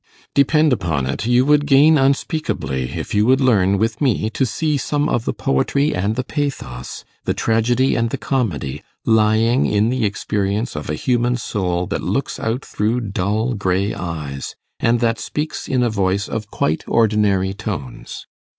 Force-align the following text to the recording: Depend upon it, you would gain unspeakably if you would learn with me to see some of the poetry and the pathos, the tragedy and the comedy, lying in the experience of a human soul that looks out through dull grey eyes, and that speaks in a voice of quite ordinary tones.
Depend 0.33 0.73
upon 0.73 1.05
it, 1.05 1.27
you 1.27 1.45
would 1.45 1.67
gain 1.67 1.95
unspeakably 1.95 2.91
if 2.97 3.13
you 3.13 3.23
would 3.27 3.39
learn 3.39 3.77
with 3.77 4.01
me 4.01 4.31
to 4.31 4.47
see 4.47 4.75
some 4.75 5.07
of 5.07 5.25
the 5.25 5.31
poetry 5.31 5.93
and 5.93 6.15
the 6.15 6.23
pathos, 6.23 7.05
the 7.25 7.35
tragedy 7.35 7.95
and 7.95 8.09
the 8.09 8.17
comedy, 8.17 8.81
lying 9.05 9.67
in 9.67 9.89
the 9.89 10.03
experience 10.03 10.75
of 10.75 10.89
a 10.89 10.95
human 10.95 11.35
soul 11.37 11.85
that 11.85 12.01
looks 12.01 12.39
out 12.39 12.65
through 12.65 12.99
dull 12.99 13.53
grey 13.53 13.93
eyes, 13.93 14.55
and 14.79 15.01
that 15.01 15.19
speaks 15.19 15.67
in 15.67 15.83
a 15.83 15.89
voice 15.91 16.27
of 16.27 16.49
quite 16.49 16.83
ordinary 16.87 17.53
tones. 17.53 18.25